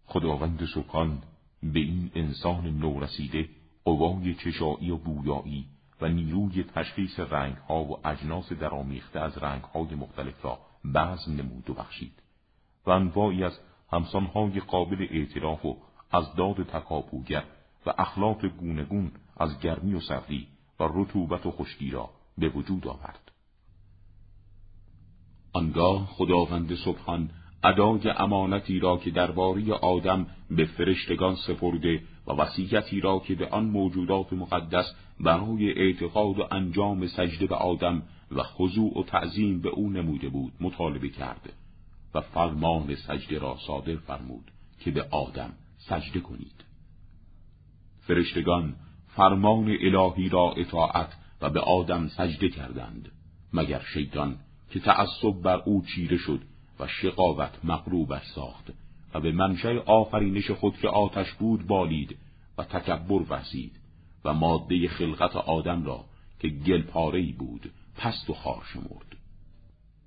خداوند 0.05 0.65
سبحان 0.75 1.21
به 1.63 1.79
این 1.79 2.11
انسان 2.15 2.67
نورسیده 2.67 3.49
قوای 3.83 4.35
چشایی 4.35 4.91
و 4.91 4.97
بویایی 4.97 5.65
و 6.01 6.07
نیروی 6.07 6.63
تشخیص 6.63 7.19
رنگها 7.19 7.83
و 7.83 8.07
اجناس 8.07 8.53
درامیخته 8.53 9.19
از 9.19 9.37
رنگهای 9.37 9.95
مختلف 9.95 10.45
را 10.45 10.59
بعض 10.83 11.29
نمود 11.29 11.69
و 11.69 11.73
بخشید 11.73 12.23
و 12.85 12.89
انواعی 12.89 13.43
از 13.43 13.59
همسانهای 13.91 14.59
قابل 14.59 15.07
اعتراف 15.09 15.65
و 15.65 15.77
از 16.11 16.35
داد 16.35 16.63
تکاپوگر 16.63 17.43
و 17.85 17.93
اخلاق 17.97 18.45
گونگون 18.45 19.11
از 19.37 19.59
گرمی 19.59 19.93
و 19.93 19.99
سردی 19.99 20.47
و 20.79 20.89
رطوبت 20.93 21.45
و 21.45 21.51
خشکی 21.51 21.91
را 21.91 22.09
به 22.37 22.49
وجود 22.49 22.87
آورد. 22.87 23.26
آنگاه 25.57 26.05
خداوند 26.05 26.75
سبحان 26.75 27.29
ادای 27.63 28.09
امانتی 28.09 28.79
را 28.79 28.97
که 28.97 29.11
درباره 29.11 29.73
آدم 29.73 30.27
به 30.51 30.65
فرشتگان 30.65 31.35
سپرده 31.35 32.03
و 32.27 32.31
وصیتی 32.31 33.01
را 33.01 33.19
که 33.19 33.35
به 33.35 33.47
آن 33.47 33.65
موجودات 33.65 34.33
مقدس 34.33 34.93
برای 35.19 35.71
اعتقاد 35.71 36.39
و 36.39 36.47
انجام 36.51 37.07
سجده 37.07 37.47
به 37.47 37.55
آدم 37.55 38.03
و 38.31 38.43
خضوع 38.43 38.99
و 38.99 39.03
تعظیم 39.03 39.61
به 39.61 39.69
او 39.69 39.89
نموده 39.89 40.29
بود 40.29 40.53
مطالبه 40.59 41.09
کرد 41.09 41.53
و 42.13 42.21
فرمان 42.21 42.95
سجده 42.95 43.39
را 43.39 43.57
صادر 43.67 43.95
فرمود 43.95 44.51
که 44.79 44.91
به 44.91 45.05
آدم 45.11 45.53
سجده 45.77 46.19
کنید. 46.19 46.65
فرشتگان 47.99 48.75
فرمان 49.07 49.77
الهی 49.81 50.29
را 50.29 50.53
اطاعت 50.57 51.17
و 51.41 51.49
به 51.49 51.59
آدم 51.59 52.07
سجده 52.07 52.49
کردند 52.49 53.11
مگر 53.53 53.81
شیطان 53.93 54.35
که 54.69 54.79
تعصب 54.79 55.41
بر 55.43 55.61
او 55.65 55.83
چیره 55.95 56.17
شد 56.17 56.41
و 56.79 56.87
شقاوت 56.87 57.65
مغروبش 57.65 58.25
ساخت 58.35 58.73
و 59.13 59.19
به 59.19 59.31
منشأ 59.31 59.79
آفرینش 59.85 60.51
خود 60.51 60.77
که 60.77 60.87
آتش 60.87 61.33
بود 61.33 61.67
بالید 61.67 62.17
و 62.57 62.63
تکبر 62.63 63.21
وزید 63.29 63.79
و 64.25 64.33
ماده 64.33 64.87
خلقت 64.87 65.35
آدم 65.35 65.83
را 65.83 66.05
که 66.39 66.47
گلپارهی 66.47 67.31
بود 67.31 67.71
پست 67.97 68.29
و 68.29 68.33
خار 68.33 68.63
شمرد. 68.73 69.17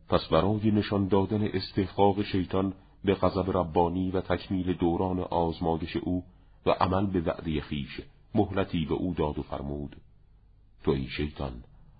پس 0.08 0.24
برای 0.24 0.70
نشان 0.70 1.08
دادن 1.08 1.48
استحقاق 1.52 2.22
شیطان 2.22 2.72
به 3.04 3.14
غضب 3.14 3.56
ربانی 3.56 4.10
و 4.10 4.20
تکمیل 4.20 4.72
دوران 4.72 5.20
آزمایش 5.20 5.96
او 5.96 6.24
و 6.66 6.70
عمل 6.70 7.06
به 7.06 7.20
وعده 7.20 7.60
خیش 7.60 8.00
مهلتی 8.34 8.84
به 8.84 8.94
او 8.94 9.14
داد 9.14 9.38
و 9.38 9.42
فرمود 9.42 9.96
تو 10.84 10.90
این 10.90 11.08
شیطان 11.08 11.52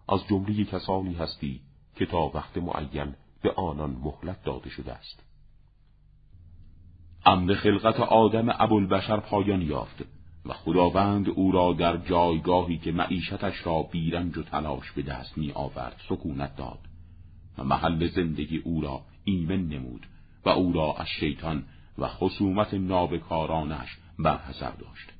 از 0.08 0.20
جمله 0.28 0.64
کسانی 0.64 1.14
هستی 1.14 1.60
که 2.00 2.06
تا 2.06 2.30
وقت 2.34 2.58
معین 2.58 3.14
به 3.42 3.52
آنان 3.52 3.90
مهلت 3.90 4.44
داده 4.44 4.70
شده 4.70 4.92
است. 4.92 5.22
امر 7.26 7.54
خلقت 7.54 8.00
آدم 8.00 8.48
ابوالبشر 8.48 9.20
پایان 9.20 9.62
یافت 9.62 10.04
و 10.46 10.52
خداوند 10.52 11.28
او 11.28 11.52
را 11.52 11.72
در 11.72 11.96
جایگاهی 11.96 12.78
که 12.78 12.92
معیشتش 12.92 13.66
را 13.66 13.82
بیرنج 13.82 14.38
و 14.38 14.42
تلاش 14.42 14.92
به 14.92 15.02
دست 15.02 15.38
می 15.38 15.52
آورد 15.52 16.00
سکونت 16.08 16.56
داد 16.56 16.78
و 17.58 17.64
محل 17.64 18.08
زندگی 18.08 18.58
او 18.58 18.80
را 18.80 19.00
ایمن 19.24 19.68
نمود 19.68 20.06
و 20.44 20.48
او 20.48 20.72
را 20.72 20.94
از 20.98 21.08
شیطان 21.20 21.64
و 21.98 22.08
خصومت 22.08 22.74
نابکارانش 22.74 23.88
برحضر 24.18 24.70
داشت. 24.70 25.12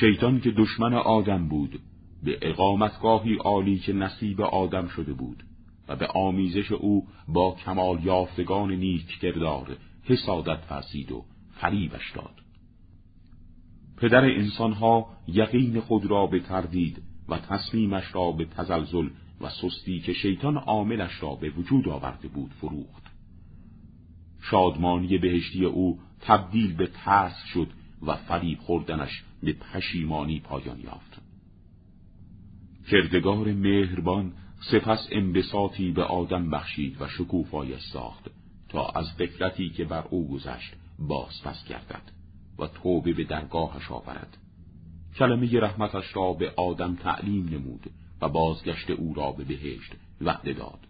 شیطان 0.00 0.40
که 0.40 0.50
دشمن 0.50 0.94
آدم 0.94 1.48
بود 1.48 1.80
به 2.22 2.38
اقامتگاهی 2.42 3.34
عالی 3.34 3.78
که 3.78 3.92
نصیب 3.92 4.40
آدم 4.40 4.88
شده 4.88 5.12
بود 5.12 5.42
و 5.88 5.96
به 5.96 6.06
آمیزش 6.06 6.72
او 6.72 7.06
با 7.28 7.56
کمال 7.64 8.04
یافتگان 8.04 8.72
نیک 8.72 9.18
کردار 9.20 9.76
حسادت 10.04 10.58
فرسید 10.58 11.12
و 11.12 11.24
فریبش 11.50 12.12
داد. 12.12 12.34
پدر 13.96 14.24
انسانها 14.24 15.06
یقین 15.28 15.80
خود 15.80 16.06
را 16.06 16.26
به 16.26 16.40
تردید 16.40 17.02
و 17.28 17.38
تصمیمش 17.38 18.14
را 18.14 18.32
به 18.32 18.44
تزلزل 18.44 19.08
و 19.40 19.48
سستی 19.48 20.00
که 20.00 20.12
شیطان 20.12 20.56
عاملش 20.56 21.22
را 21.22 21.34
به 21.34 21.50
وجود 21.50 21.88
آورده 21.88 22.28
بود 22.28 22.50
فروخت. 22.50 23.02
شادمانی 24.40 25.18
بهشتی 25.18 25.64
او 25.64 25.98
تبدیل 26.20 26.74
به 26.74 26.86
ترس 26.86 27.44
شد 27.54 27.68
و 28.02 28.16
فریب 28.16 28.58
خوردنش 28.58 29.24
به 29.42 29.52
پشیمانی 29.52 30.40
پایان 30.40 30.80
یافت. 30.80 31.07
کردگار 32.90 33.52
مهربان 33.52 34.32
سپس 34.60 35.08
انبساطی 35.12 35.90
به 35.90 36.04
آدم 36.04 36.50
بخشید 36.50 37.02
و 37.02 37.08
شکوفایش 37.08 37.80
ساخت 37.92 38.30
تا 38.68 38.86
از 38.86 39.12
فکرتی 39.12 39.70
که 39.70 39.84
بر 39.84 40.04
او 40.10 40.28
گذشت 40.28 40.74
باز 40.98 41.42
پس 41.44 41.68
گردد 41.68 42.02
و 42.58 42.66
توبه 42.66 43.12
به 43.12 43.24
درگاهش 43.24 43.90
آورد. 43.90 44.36
کلمه 45.16 45.60
رحمتش 45.60 46.16
را 46.16 46.32
به 46.32 46.52
آدم 46.56 46.94
تعلیم 46.94 47.48
نمود 47.48 47.90
و 48.20 48.28
بازگشت 48.28 48.90
او 48.90 49.14
را 49.14 49.32
به 49.32 49.44
بهشت 49.44 49.92
وعده 50.20 50.52
داد. 50.52 50.80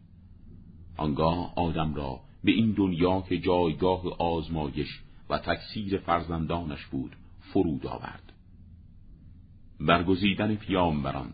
آنگاه 0.97 1.53
آدم 1.57 1.95
را 1.95 2.21
به 2.45 2.53
این 2.53 2.73
دنیا 2.73 3.21
که 3.29 3.39
جایگاه 3.39 4.03
آزمایش 4.19 5.01
و 5.31 5.39
تکثیر 5.39 5.99
فرزندانش 5.99 6.87
بود 6.87 7.17
فرود 7.41 7.87
آورد. 7.87 8.33
برگزیدن 9.81 10.55
پیامبران 10.55 11.33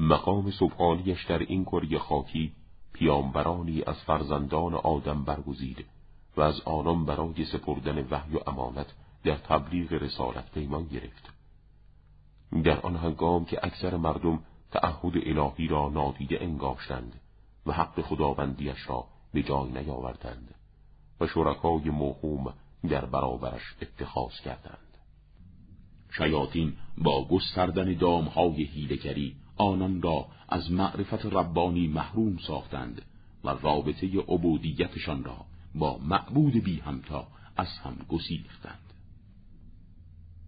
مقام 0.00 0.50
سبحانیش 0.50 1.24
در 1.24 1.38
این 1.38 1.64
کره 1.64 1.98
خاکی 1.98 2.52
پیامبرانی 2.92 3.82
از 3.82 3.96
فرزندان 3.96 4.74
آدم 4.74 5.24
برگزید 5.24 5.84
و 6.36 6.40
از 6.40 6.60
آنان 6.60 7.04
برای 7.04 7.44
سپردن 7.44 8.06
وحی 8.10 8.36
و 8.36 8.40
امانت 8.46 8.86
در 9.24 9.36
تبلیغ 9.36 9.92
رسالت 9.92 10.52
پیمان 10.52 10.86
گرفت. 10.86 11.30
در 12.64 12.80
آن 12.80 12.96
هنگام 12.96 13.44
که 13.44 13.60
اکثر 13.62 13.96
مردم 13.96 14.42
تعهد 14.70 15.12
الهی 15.16 15.68
را 15.68 15.88
نادیده 15.88 16.38
انگاشتند 16.40 17.20
و 17.66 17.72
حق 17.72 18.00
خداوندیش 18.00 18.88
را 18.88 19.04
به 19.32 19.42
جای 19.42 19.70
نیاوردند 19.70 20.54
و 21.20 21.26
شرکای 21.26 21.90
موهوم 21.90 22.54
در 22.88 23.04
برابرش 23.04 23.62
اتخاذ 23.82 24.40
کردند. 24.44 24.78
شیاطین 26.10 26.76
با 26.98 27.28
گستردن 27.28 27.94
دامهای 27.94 28.62
هیلگری 28.62 29.36
آنان 29.56 30.02
را 30.02 30.26
از 30.48 30.72
معرفت 30.72 31.26
ربانی 31.26 31.88
محروم 31.88 32.38
ساختند 32.38 33.02
و 33.44 33.48
رابطه 33.48 34.06
عبودیتشان 34.06 35.24
را 35.24 35.44
با 35.74 35.98
معبود 35.98 36.52
بی 36.52 36.80
همتا 36.80 37.26
از 37.56 37.68
هم 37.68 37.96
گسیختند. 38.08 38.92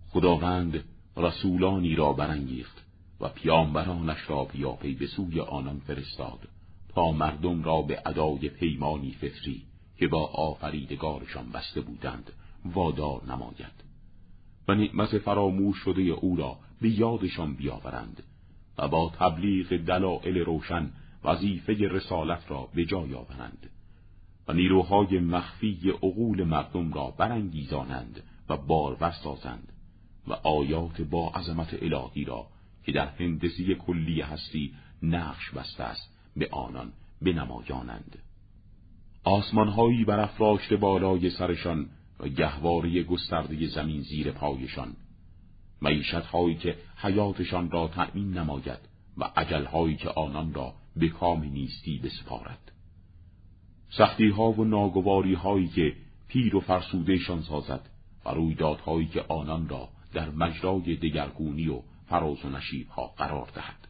خداوند 0.08 0.84
رسولانی 1.16 1.94
را 1.94 2.12
برانگیخت 2.12 2.84
و 3.20 3.28
پیامبرانش 3.28 4.30
را 4.30 4.44
پیاپی 4.44 4.94
به 4.94 5.06
سوی 5.06 5.40
آنان 5.40 5.78
فرستاد 5.78 6.48
تا 6.88 7.12
مردم 7.12 7.62
را 7.62 7.82
به 7.82 8.02
ادای 8.06 8.48
پیمانی 8.48 9.12
فطری 9.12 9.62
که 9.98 10.08
با 10.08 10.26
آفریدگارشان 10.26 11.50
بسته 11.50 11.80
بودند 11.80 12.32
وادار 12.64 13.24
نماید. 13.28 13.84
و 14.68 14.74
نعمت 14.74 15.18
فراموش 15.18 15.76
شده 15.76 16.02
او 16.02 16.36
را 16.36 16.58
به 16.80 16.90
یادشان 16.90 17.54
بیاورند 17.54 18.22
و 18.78 18.88
با 18.88 19.12
تبلیغ 19.18 19.76
دلائل 19.76 20.38
روشن 20.38 20.90
وظیفه 21.24 21.72
رسالت 21.72 22.50
را 22.50 22.68
به 22.74 22.84
جای 22.84 23.14
آورند 23.14 23.70
و 24.48 24.52
نیروهای 24.52 25.18
مخفی 25.18 25.90
عقول 25.90 26.44
مردم 26.44 26.92
را 26.92 27.14
برانگیزانند 27.18 28.22
و 28.48 28.56
بارور 28.56 29.10
سازند 29.10 29.72
و 30.28 30.32
آیات 30.32 31.00
با 31.00 31.30
عظمت 31.30 31.82
الهی 31.82 32.24
را 32.24 32.46
که 32.84 32.92
در 32.92 33.06
هندسی 33.06 33.74
کلی 33.74 34.20
هستی 34.20 34.74
نقش 35.02 35.50
بسته 35.50 35.84
است 35.84 36.14
به 36.36 36.48
آنان 36.52 36.92
بنمایانند. 37.22 38.18
آسمانهایی 39.24 40.04
برافراشته 40.04 40.76
بالای 40.76 41.30
سرشان 41.30 41.88
و 42.20 42.28
گهواری 42.28 43.04
گسترده 43.04 43.66
زمین 43.66 44.00
زیر 44.00 44.30
پایشان 44.30 44.96
معیشتهایی 45.82 46.54
که 46.54 46.76
حیاتشان 46.96 47.70
را 47.70 47.88
تأمین 47.88 48.38
نماید 48.38 48.78
و 49.16 49.24
عجلهایی 49.36 49.96
که 49.96 50.10
آنان 50.10 50.54
را 50.54 50.74
به 50.96 51.08
کام 51.08 51.42
نیستی 51.44 51.98
بسپارد. 51.98 52.72
سختی 53.90 54.28
ها 54.28 54.52
و 54.52 54.64
ناگواری 54.64 55.34
هایی 55.34 55.68
که 55.68 55.96
پیر 56.28 56.56
و 56.56 56.60
فرسودهشان 56.60 57.42
سازد 57.42 57.88
و 58.24 58.30
رویدادهایی 58.30 59.06
که 59.06 59.24
آنان 59.28 59.68
را 59.68 59.88
در 60.12 60.30
مجرای 60.30 60.96
دگرگونی 60.96 61.68
و 61.68 61.80
فراز 62.06 62.44
و 62.44 62.48
نشیب 62.48 62.88
ها 62.88 63.06
قرار 63.06 63.48
دهد. 63.54 63.88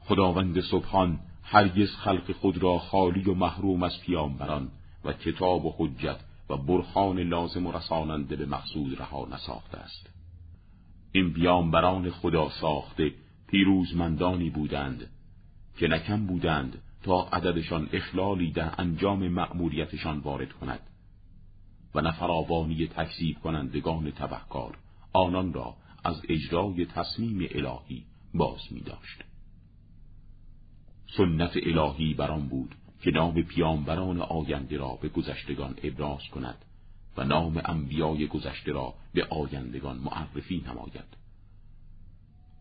خداوند 0.00 0.60
سبحان 0.60 1.20
هرگز 1.42 1.90
خلق 1.96 2.32
خود 2.32 2.58
را 2.58 2.78
خالی 2.78 3.22
و 3.30 3.34
محروم 3.34 3.82
از 3.82 4.00
پیامبران 4.00 4.70
و 5.04 5.12
کتاب 5.12 5.64
و 5.64 5.74
حجت 5.78 6.20
و 6.50 6.56
برهان 6.56 7.18
لازم 7.20 7.66
و 7.66 7.72
رساننده 7.72 8.36
به 8.36 8.46
مقصود 8.46 9.00
رها 9.00 9.28
نساخته 9.32 9.78
است. 9.78 10.10
این 11.16 11.32
پیامبران 11.32 12.10
خدا 12.10 12.50
ساخته 12.50 13.14
پیروزمندانی 13.46 14.50
بودند 14.50 15.10
که 15.78 15.88
نکم 15.88 16.26
بودند 16.26 16.82
تا 17.02 17.28
عددشان 17.32 17.88
اخلالی 17.92 18.52
در 18.52 18.74
انجام 18.78 19.28
مأموریتشان 19.28 20.18
وارد 20.18 20.52
کند 20.52 20.80
و 21.94 22.00
نفراوانی 22.00 22.86
تکذیب 22.86 23.38
کنندگان 23.38 24.10
تبهکار 24.10 24.78
آنان 25.12 25.52
را 25.52 25.74
از 26.04 26.22
اجرای 26.28 26.86
تصمیم 26.86 27.48
الهی 27.50 28.04
باز 28.34 28.60
می 28.70 28.80
داشت. 28.80 29.24
سنت 31.16 31.56
الهی 31.56 32.14
بران 32.14 32.48
بود 32.48 32.74
که 33.02 33.10
نام 33.10 33.42
پیامبران 33.42 34.20
آینده 34.20 34.76
را 34.76 34.98
به 35.02 35.08
گذشتگان 35.08 35.74
ابراز 35.82 36.22
کند 36.32 36.64
و 37.16 37.24
نام 37.24 37.60
انبیای 37.64 38.26
گذشته 38.26 38.72
را 38.72 38.94
به 39.12 39.26
آیندگان 39.30 39.96
معرفی 39.96 40.64
نماید. 40.66 41.24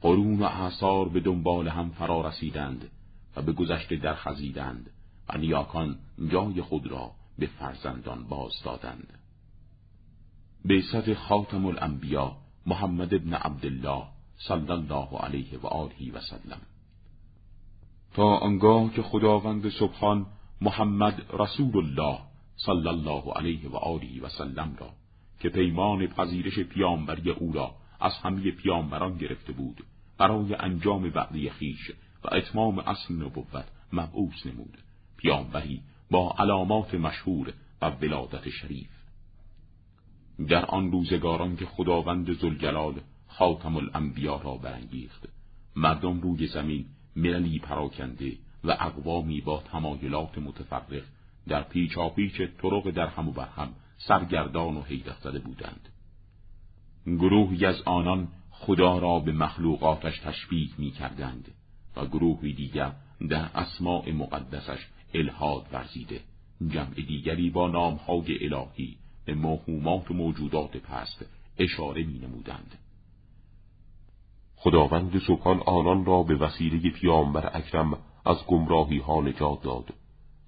قرون 0.02 0.40
و 0.40 0.44
اعثار 0.44 1.10
به 1.10 1.20
دنبال 1.20 1.68
هم 1.68 1.90
فرا 1.90 2.28
رسیدند 2.28 2.92
و 3.36 3.42
به 3.42 3.52
گذشته 3.52 3.96
درخزیدند 3.96 4.90
و 5.30 5.38
نیاکان 5.38 6.00
جای 6.32 6.62
خود 6.62 6.88
را 6.88 7.12
به 7.40 7.48
فرزندان 7.48 8.24
باز 8.24 8.52
دادند. 8.66 9.20
به 10.66 11.16
خاتم 11.16 11.66
الانبیا 11.66 12.36
محمد 12.66 13.14
ابن 13.14 13.34
عبدالله 13.34 14.04
صلی 14.38 14.72
الله 14.72 15.18
علیه 15.20 15.60
و 15.60 15.68
آله 15.68 16.14
و 16.14 16.20
سلم 16.22 16.62
تا 18.14 18.38
آنگاه 18.38 18.94
که 18.94 19.02
خداوند 19.02 19.70
سبحان 19.70 20.26
محمد 20.62 21.22
رسول 21.40 21.78
الله 21.78 22.20
صلی 22.66 22.88
الله 22.88 23.34
علیه 23.36 23.70
و 23.70 23.76
آله 23.76 24.22
و 24.22 24.30
سلم 24.30 24.76
را 24.80 24.90
که 25.40 25.50
پیمان 25.50 26.08
پذیرش 26.08 26.60
پیامبری 26.60 27.30
او 27.30 27.54
را 27.54 27.76
از 28.00 28.12
همه 28.24 28.52
پیامبران 28.52 29.18
گرفته 29.18 29.54
بود 29.54 29.84
برای 30.18 30.56
انجام 30.56 31.04
وعده 31.04 31.50
خیش 31.50 31.92
و 32.24 32.36
اتمام 32.36 32.80
اصل 32.80 33.14
نبوت 33.14 33.66
مبعوث 33.94 34.46
نمود. 34.46 34.78
پیامبری 35.18 35.82
با 36.12 36.36
علامات 36.40 36.94
مشهور 36.94 37.54
و 37.82 37.90
ولادت 37.90 38.50
شریف. 38.50 38.90
در 40.50 40.66
آن 40.66 40.92
روزگاران 40.92 41.56
که 41.56 41.66
خداوند 41.66 42.34
زلجلال 42.34 43.02
خاتم 43.28 43.76
الانبیا 43.76 44.42
را 44.42 44.58
برانگیخت 44.58 45.30
مردم 45.76 46.22
روی 46.22 46.48
زمین 46.48 46.86
مللی 47.16 47.60
پراکنده 47.60 48.38
و 48.64 48.78
اقوامی 48.80 49.42
با 49.42 49.64
تمایلات 49.72 50.38
متفرق 50.38 51.04
در 51.48 51.64
پیچاپیچ 51.64 52.42
طرق 52.62 52.92
در 52.92 53.08
هم 53.08 53.30
و 53.30 53.32
برهم 53.32 53.70
سرگردان 53.98 54.78
و 54.78 54.82
حیرت 54.82 55.18
زده 55.24 55.40
بودند 55.40 55.90
گروهی 57.06 57.66
از 57.66 57.82
آنان 57.86 58.28
خدا 58.52 58.98
را 58.98 59.20
به 59.20 59.32
مخلوقاتش 59.32 60.20
تشبیه 60.20 60.70
می 60.78 60.92
کردند 60.92 61.52
و 61.96 62.06
گروهی 62.06 62.54
دیگر 62.54 62.92
در 63.30 63.50
اسماع 63.56 64.12
مقدسش 64.12 64.80
الهاد 65.14 65.66
ورزیده 65.74 66.20
جمع 66.68 66.94
دیگری 66.94 67.50
با 67.50 67.68
نامهای 67.68 68.46
الهی 68.46 68.98
به 69.26 69.36
و 69.36 70.14
موجودات 70.14 70.78
پست 70.78 71.26
اشاره 71.58 72.04
می 72.04 72.20
نمودند. 72.20 72.80
خداوند 74.56 75.22
سبحان 75.28 75.60
آنان 75.60 76.06
را 76.06 76.24
به 76.24 76.36
وسیله 76.36 76.90
پیامبر 76.90 77.52
اکرم 77.54 77.98
از 78.26 78.38
گمراهی 78.48 78.98
ها 78.98 79.22
نجات 79.22 79.64
داد 79.64 79.94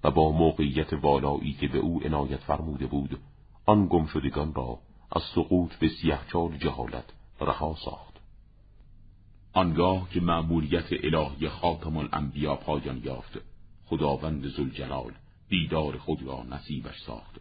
و 0.06 0.10
با 0.10 0.32
موقعیت 0.32 0.92
والایی 0.92 1.52
که 1.52 1.68
به 1.68 1.78
او 1.78 2.02
عنایت 2.04 2.40
فرموده 2.40 2.86
بود 2.86 3.18
آن 3.66 3.86
گمشدگان 3.86 4.54
را 4.54 4.78
از 5.12 5.22
سقوط 5.34 5.74
به 5.74 5.88
سیهچال 5.88 6.56
جهالت 6.56 7.04
رها 7.40 7.76
ساخت. 7.84 8.20
آنگاه 9.52 10.10
که 10.10 10.20
معمولیت 10.20 10.86
الهی 10.92 11.48
خاتم 11.48 11.96
الانبیا 11.96 12.56
پایان 12.56 13.02
یافت 13.04 13.38
خداوند 13.86 14.46
زلجلال 14.48 15.12
دیدار 15.48 15.98
خود 15.98 16.22
را 16.22 16.42
نصیبش 16.50 17.00
ساخت 17.06 17.40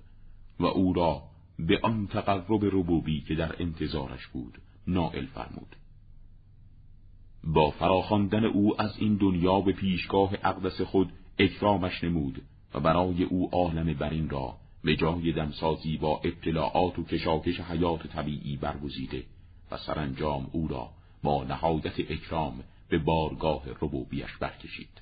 و 0.59 0.65
او 0.65 0.93
را 0.93 1.21
به 1.59 1.79
آن 1.83 2.07
تقرب 2.07 2.65
ربوبی 2.65 3.21
که 3.21 3.35
در 3.35 3.55
انتظارش 3.59 4.27
بود 4.27 4.61
نائل 4.87 5.25
فرمود. 5.25 5.75
با 7.43 7.71
فراخواندن 7.71 8.45
او 8.45 8.81
از 8.81 8.97
این 8.97 9.15
دنیا 9.15 9.61
به 9.61 9.71
پیشگاه 9.71 10.33
اقدس 10.43 10.81
خود 10.81 11.11
اکرامش 11.39 12.03
نمود 12.03 12.41
و 12.75 12.79
برای 12.79 13.23
او 13.23 13.49
عالم 13.51 13.93
برین 13.93 14.29
را 14.29 14.53
به 14.83 14.95
جای 14.95 15.31
دمسازی 15.31 15.97
با 15.97 16.21
اطلاعات 16.23 16.99
و 16.99 17.03
کشاکش 17.03 17.59
حیات 17.59 18.07
طبیعی 18.07 18.57
برگزیده 18.57 19.23
و 19.71 19.77
سرانجام 19.77 20.49
او 20.51 20.67
را 20.67 20.89
با 21.23 21.43
نهایت 21.43 21.99
اکرام 21.99 22.63
به 22.89 22.97
بارگاه 22.97 23.63
ربوبیش 23.81 24.37
برکشید. 24.39 25.01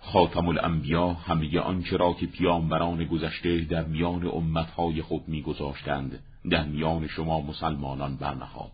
خاتم 0.00 0.48
الانبیا 0.48 1.12
همه 1.12 1.58
آنچه 1.60 1.96
را 1.96 2.12
که 2.12 2.26
پیامبران 2.26 3.04
گذشته 3.04 3.60
در 3.60 3.84
میان 3.84 4.26
امتهای 4.26 5.02
خود 5.02 5.28
میگذاشتند 5.28 6.22
در 6.50 6.64
میان 6.64 7.06
شما 7.06 7.40
مسلمانان 7.40 8.16
برنهاد. 8.16 8.72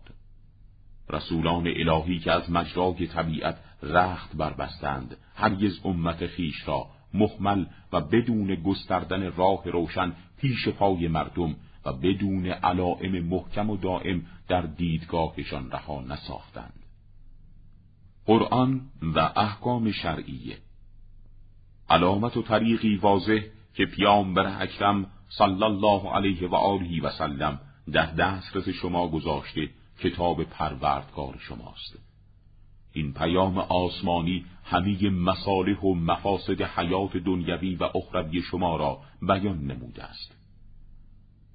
رسولان 1.09 1.67
الهی 1.67 2.19
که 2.19 2.31
از 2.31 2.51
مجرای 2.51 3.07
طبیعت 3.07 3.57
رخت 3.83 4.35
بربستند 4.35 5.17
هرگز 5.35 5.79
امت 5.85 6.27
خیش 6.27 6.67
را 6.67 6.87
محمل 7.13 7.65
و 7.93 8.01
بدون 8.01 8.55
گستردن 8.55 9.31
راه 9.31 9.63
روشن 9.65 10.13
پیش 10.37 10.67
پای 10.67 11.07
مردم 11.07 11.55
و 11.85 11.93
بدون 11.93 12.45
علائم 12.45 13.25
محکم 13.25 13.69
و 13.69 13.77
دائم 13.77 14.25
در 14.47 14.61
دیدگاهشان 14.61 15.71
رها 15.71 16.01
نساختند. 16.01 16.85
قرآن 18.25 18.81
و 19.01 19.19
احکام 19.35 19.91
شرعیه. 19.91 20.57
علامت 21.89 22.37
و 22.37 22.41
طریقی 22.41 22.95
واضح 22.95 23.39
که 23.73 23.85
پیامبر 23.85 24.61
اکرم 24.63 25.05
صلی 25.29 25.63
الله 25.63 26.09
علیه 26.13 26.47
و 26.47 26.55
آله 26.55 27.01
و 27.01 27.09
سلم 27.09 27.59
در 27.91 28.05
دسترس 28.05 28.69
شما 28.69 29.07
گذاشته 29.07 29.69
کتاب 29.99 30.43
پروردگار 30.43 31.37
شماست. 31.39 32.10
این 32.93 33.13
پیام 33.13 33.57
آسمانی 33.57 34.45
همه 34.63 35.09
مصالح 35.09 35.79
و 35.79 35.93
مفاسد 35.93 36.61
حیات 36.61 37.17
دنیوی 37.17 37.75
و 37.75 37.83
اخروی 37.83 38.41
شما 38.41 38.75
را 38.75 38.99
بیان 39.21 39.57
نموده 39.57 40.03
است. 40.03 40.35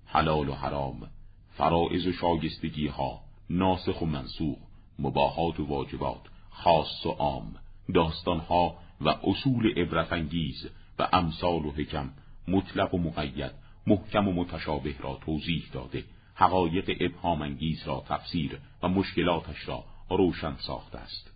حلال 0.07 0.49
و 0.49 0.55
حرام 0.55 1.09
فرائض 1.57 2.07
و 2.07 2.13
شایستگی 2.13 2.87
ها 2.87 3.21
ناسخ 3.51 4.03
و 4.03 4.07
منسوخ 4.07 4.59
مباحات 4.99 5.61
و 5.61 5.65
واجبات 5.65 6.21
خاص 6.51 7.07
و 7.07 7.11
عام 7.11 7.55
داستان 7.95 8.41
ها 8.41 8.77
و 9.01 9.09
اصول 9.09 9.79
عبرتانگیز 9.79 10.69
و 10.99 11.09
امثال 11.13 11.67
و 11.67 11.73
حکم 11.73 12.11
مطلق 12.49 12.95
و 12.95 12.99
مقید 12.99 13.53
محکم 13.87 14.29
و 14.29 14.33
متشابه 14.33 14.95
را 14.99 15.19
توضیح 15.25 15.65
داده 15.73 16.05
حقایق 16.35 16.97
ابهام 17.01 17.43
انگیز 17.43 17.83
را 17.87 18.05
تفسیر 18.09 18.59
و 18.83 18.89
مشکلاتش 18.89 19.69
را 19.69 19.85
روشن 20.11 20.57
ساخته 20.59 20.99
است. 20.99 21.33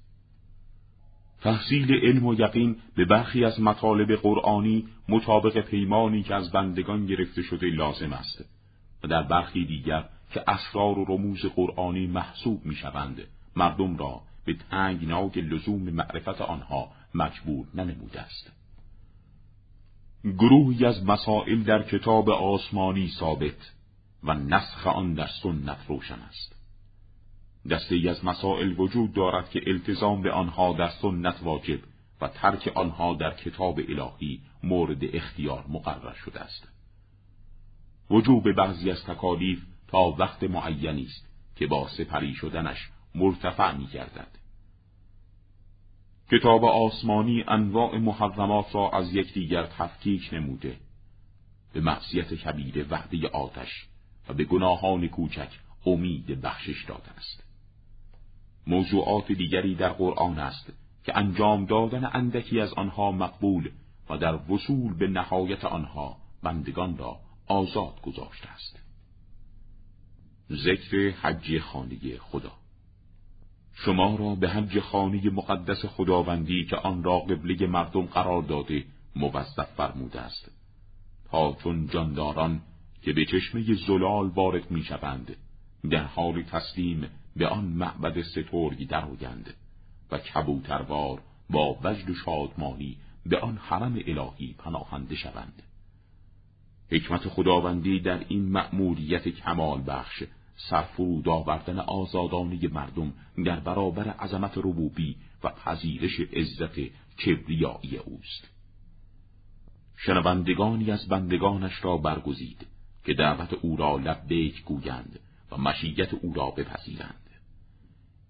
تحصیل 1.41 1.93
علم 1.93 2.27
و 2.27 2.35
یقین 2.35 2.77
به 2.97 3.05
برخی 3.05 3.45
از 3.45 3.61
مطالب 3.61 4.17
قرآنی 4.17 4.89
مطابق 5.09 5.61
پیمانی 5.61 6.23
که 6.23 6.35
از 6.35 6.53
بندگان 6.53 7.07
گرفته 7.07 7.43
شده 7.43 7.67
لازم 7.67 8.13
است 8.13 8.45
و 9.05 9.09
در 9.09 9.23
برخی 9.23 9.65
دیگر 9.65 10.05
که 10.33 10.45
اسرار 10.47 10.99
و 10.99 11.05
رموز 11.05 11.47
قرآنی 11.47 12.07
محسوب 12.07 12.65
می 12.65 12.75
شوند 12.75 13.23
مردم 13.57 13.97
را 13.97 14.21
به 14.45 14.55
تنگناک 14.71 15.39
لزوم 15.39 15.83
معرفت 15.83 16.41
آنها 16.41 16.91
مجبور 17.15 17.67
ننموده 17.75 18.21
است. 18.21 18.53
گروهی 20.25 20.85
از 20.85 21.05
مسائل 21.05 21.63
در 21.63 21.83
کتاب 21.83 22.31
آسمانی 22.31 23.09
ثابت 23.09 23.73
و 24.23 24.35
نسخ 24.35 24.87
آن 24.87 25.15
در 25.15 25.29
سنت 25.43 25.79
روشن 25.89 26.19
است. 26.29 26.60
دسته 27.69 27.95
ای 27.95 28.09
از 28.09 28.25
مسائل 28.25 28.75
وجود 28.79 29.13
دارد 29.13 29.51
که 29.51 29.63
التزام 29.67 30.23
به 30.23 30.33
آنها 30.33 30.73
در 30.73 30.89
سنت 30.89 31.43
واجب 31.43 31.81
و 32.21 32.29
ترک 32.29 32.73
آنها 32.75 33.15
در 33.15 33.35
کتاب 33.35 33.81
الهی 33.89 34.41
مورد 34.63 35.15
اختیار 35.15 35.65
مقرر 35.69 36.15
شده 36.15 36.41
است. 36.41 36.69
وجوب 38.11 38.53
بعضی 38.53 38.91
از 38.91 39.05
تکالیف 39.05 39.63
تا 39.89 40.01
وقت 40.01 40.43
معینی 40.43 41.03
است 41.03 41.29
که 41.57 41.67
با 41.67 41.89
سپری 41.89 42.35
شدنش 42.35 42.91
مرتفع 43.15 43.77
می 43.77 43.87
گردد. 43.87 44.39
کتاب 46.33 46.65
آسمانی 46.65 47.45
انواع 47.49 47.99
محرمات 47.99 48.75
را 48.75 48.91
از 48.91 49.15
یکدیگر 49.15 49.67
تفکیک 49.67 50.29
نموده. 50.33 50.77
به 51.73 51.81
معصیت 51.81 52.35
کبیر 52.35 52.87
وعده 52.91 53.29
آتش 53.29 53.87
و 54.29 54.35
به 54.35 54.45
گناهان 54.45 55.09
کوچک 55.09 55.49
امید 55.87 56.41
بخشش 56.41 56.85
داده 56.85 57.11
است. 57.11 57.50
موضوعات 58.67 59.33
دیگری 59.33 59.75
در 59.75 59.93
قرآن 59.93 60.39
است 60.39 60.73
که 61.05 61.19
انجام 61.19 61.67
دادن 61.67 62.11
اندکی 62.13 62.61
از 62.61 62.73
آنها 62.73 63.13
مقبول 63.13 63.71
و 64.11 64.19
در 64.19 64.53
وصول 64.53 64.95
به 64.95 65.09
نهایت 65.09 65.65
آنها 65.65 66.17
بندگان 66.43 66.97
را 66.97 67.17
آزاد 67.47 68.01
گذاشته 68.03 68.49
است. 68.49 68.79
ذکر 70.53 71.11
حج 71.11 71.59
خانه 71.59 72.19
خدا. 72.19 72.53
شما 73.73 74.17
را 74.17 74.35
به 74.35 74.49
حج 74.49 74.81
خانه 74.81 75.31
مقدس 75.31 75.85
خداوندی 75.85 76.65
که 76.65 76.77
آن 76.77 77.03
را 77.03 77.19
قبله 77.19 77.67
مردم 77.67 78.03
قرار 78.07 78.43
داده 78.43 78.85
موظف 79.17 79.75
فرموده 79.77 80.21
است. 80.21 80.51
تا 81.31 81.57
چون 81.63 81.87
جانداران 81.87 82.61
که 83.03 83.13
به 83.13 83.25
چشمه 83.25 83.75
زلال 83.87 84.29
وارد 84.29 84.71
می‌شوند 84.71 85.37
در 85.91 86.05
حال 86.05 86.43
تسلیم 86.43 87.09
به 87.41 87.49
آن 87.49 87.65
معبد 87.65 88.23
سترگی 88.23 88.85
درآیند 88.85 89.55
و 90.11 90.19
کبوتروار 90.19 91.23
با 91.51 91.79
وجد 91.85 92.11
و 92.11 92.15
شادمانی 92.15 92.97
به 93.27 93.39
آن 93.39 93.57
حرم 93.57 93.99
الهی 94.07 94.55
پناهنده 94.59 95.15
شوند. 95.15 95.63
حکمت 96.91 97.29
خداوندی 97.29 98.01
در 98.01 98.25
این 98.29 98.49
مأموریت 98.53 99.29
کمال 99.29 99.83
بخش 99.87 100.23
سرفرود 100.57 101.29
آوردن 101.29 101.79
آزادانه 101.79 102.69
مردم 102.69 103.13
در 103.45 103.61
برابر 103.61 104.09
عظمت 104.09 104.59
ربوبی 104.59 105.17
و 105.45 105.49
پذیرش 105.49 106.21
عزت 106.21 106.79
کبریایی 107.25 107.97
اوست. 107.97 108.51
شنوندگانی 109.97 110.91
از 110.91 111.09
بندگانش 111.09 111.85
را 111.85 111.97
برگزید 111.97 112.67
که 113.05 113.15
دعوت 113.15 113.53
او 113.53 113.77
را 113.77 113.97
لبیک 113.97 114.65
گویند 114.65 115.19
و 115.51 115.57
مشیت 115.57 116.15
او 116.15 116.33
را 116.35 116.51
بپذیرند. 116.51 117.20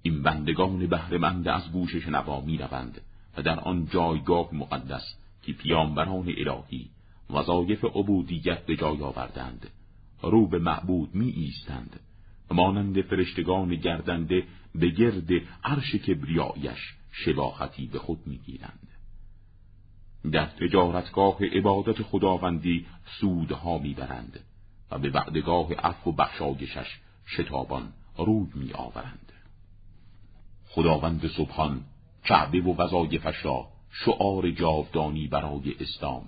این 0.02 0.22
بندگان 0.22 0.86
بهرهمند 0.86 1.48
از 1.48 1.72
گوش 1.72 1.96
شنوا 1.96 2.40
می 2.40 2.58
و 3.36 3.42
در 3.42 3.60
آن 3.60 3.86
جایگاه 3.86 4.54
مقدس 4.54 5.16
که 5.42 5.52
پیامبران 5.52 6.34
الهی 6.38 6.90
وظایف 7.30 7.84
عبودیت 7.84 8.66
به 8.66 8.76
جای 8.76 9.02
آوردند 9.02 9.70
رو 10.22 10.46
به 10.46 10.58
معبود 10.58 11.14
می 11.14 11.28
ایستند 11.28 12.00
مانند 12.50 13.00
فرشتگان 13.00 13.74
گردنده 13.74 14.44
به 14.74 14.88
گرد 14.88 15.30
عرش 15.64 15.94
کبریایش 15.94 16.94
شباهتی 17.12 17.86
به 17.86 17.98
خود 17.98 18.18
می‌گیرند. 18.26 18.88
در 20.32 20.46
تجارتگاه 20.46 21.44
عبادت 21.44 22.02
خداوندی 22.02 22.86
سودها 23.20 23.78
می‌برند 23.78 24.40
و 24.90 24.98
به 24.98 25.10
بعدگاه 25.10 25.74
عفو 25.74 26.10
و 26.10 26.12
بخشایشش 26.12 26.98
شتابان 27.26 27.92
روی 28.18 28.46
میآورند. 28.54 29.32
خداوند 30.72 31.26
سبحان 31.26 31.80
کعبه 32.24 32.60
و 32.60 32.82
وظایفش 32.82 33.44
را 33.44 33.66
شعار 33.90 34.50
جاودانی 34.50 35.28
برای 35.28 35.74
اسلام 35.80 36.24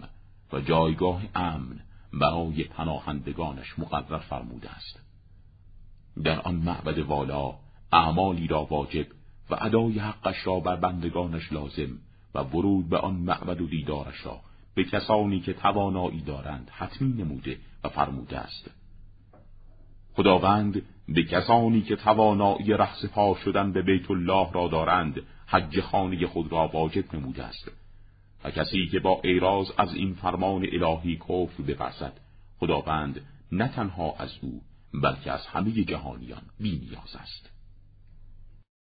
و 0.52 0.60
جایگاه 0.60 1.22
امن 1.34 1.80
برای 2.12 2.64
پناهندگانش 2.64 3.78
مقرر 3.78 4.18
فرموده 4.18 4.70
است. 4.70 5.00
در 6.24 6.40
آن 6.40 6.54
معبد 6.54 6.98
والا 6.98 7.54
اعمالی 7.92 8.46
را 8.46 8.64
واجب 8.64 9.06
و 9.50 9.56
ادای 9.60 9.98
حقش 9.98 10.46
را 10.46 10.60
بر 10.60 10.76
بندگانش 10.76 11.52
لازم 11.52 11.98
و 12.34 12.42
ورود 12.42 12.88
به 12.88 12.98
آن 12.98 13.14
معبد 13.14 13.60
و 13.60 13.66
دیدارش 13.66 14.26
را 14.26 14.40
به 14.74 14.84
کسانی 14.84 15.40
که 15.40 15.52
توانایی 15.52 16.20
دارند 16.20 16.70
حتمی 16.72 17.08
نموده 17.08 17.58
و 17.84 17.88
فرموده 17.88 18.38
است. 18.38 18.70
خداوند 20.14 20.82
به 21.08 21.22
کسانی 21.22 21.82
که 21.82 21.96
توانایی 21.96 22.76
پا 23.14 23.36
شدن 23.44 23.72
به 23.72 23.82
بیت 23.82 24.10
الله 24.10 24.52
را 24.52 24.68
دارند 24.68 25.22
حج 25.46 25.80
خانه 25.80 26.26
خود 26.26 26.52
را 26.52 26.68
واجب 26.68 27.14
نموده 27.14 27.44
است. 27.44 27.70
و 28.44 28.50
کسی 28.50 28.86
که 28.86 29.00
با 29.00 29.20
ایراز 29.24 29.72
از 29.78 29.94
این 29.94 30.14
فرمان 30.14 30.66
الهی 30.72 31.16
کفر 31.16 31.62
بپرسد 31.62 32.12
خداوند 32.60 33.20
نه 33.52 33.68
تنها 33.68 34.14
از 34.18 34.38
او 34.42 34.62
بلکه 35.02 35.32
از 35.32 35.46
همه 35.46 35.70
جهانیان 35.70 36.42
بی 36.60 36.78
نیاز 36.78 37.16
است. 37.16 37.51